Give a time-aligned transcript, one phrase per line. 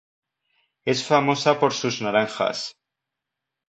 [0.93, 2.75] Es famosa por sus naranjas.